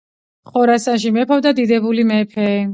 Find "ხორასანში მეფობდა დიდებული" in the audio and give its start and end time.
0.53-2.11